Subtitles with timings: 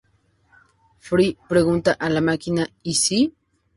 [1.09, 3.35] Fry pregunta a la máquina "¿Y si?